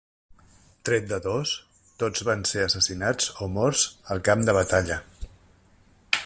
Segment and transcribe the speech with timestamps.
[0.87, 1.51] Tret de dos,
[2.03, 3.85] tots van ser assassinats o morts
[4.17, 4.99] al camp de batalla.